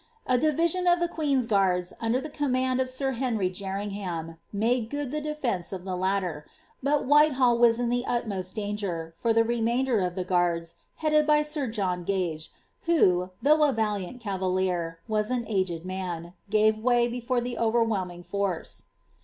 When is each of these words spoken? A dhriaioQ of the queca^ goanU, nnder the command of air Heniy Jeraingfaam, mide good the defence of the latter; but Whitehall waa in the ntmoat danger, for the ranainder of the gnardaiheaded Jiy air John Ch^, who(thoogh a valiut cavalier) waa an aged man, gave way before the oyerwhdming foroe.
A 0.25 0.35
dhriaioQ 0.35 0.91
of 0.91 0.99
the 0.99 1.07
queca^ 1.07 1.45
goanU, 1.47 1.93
nnder 1.99 2.23
the 2.23 2.29
command 2.31 2.81
of 2.81 2.89
air 2.99 3.13
Heniy 3.13 3.51
Jeraingfaam, 3.53 4.39
mide 4.51 4.89
good 4.89 5.11
the 5.11 5.21
defence 5.21 5.71
of 5.71 5.83
the 5.85 5.95
latter; 5.95 6.47
but 6.81 7.05
Whitehall 7.05 7.59
waa 7.59 7.67
in 7.77 7.89
the 7.89 8.03
ntmoat 8.07 8.51
danger, 8.55 9.13
for 9.15 9.31
the 9.31 9.43
ranainder 9.43 9.99
of 10.03 10.15
the 10.15 10.25
gnardaiheaded 10.25 11.27
Jiy 11.27 11.55
air 11.55 11.67
John 11.67 12.03
Ch^, 12.03 12.49
who(thoogh 12.87 13.69
a 13.69 13.71
valiut 13.73 14.19
cavalier) 14.19 14.97
waa 15.07 15.21
an 15.29 15.45
aged 15.47 15.85
man, 15.85 16.33
gave 16.49 16.79
way 16.79 17.07
before 17.07 17.39
the 17.39 17.57
oyerwhdming 17.59 18.25
foroe. 18.25 18.63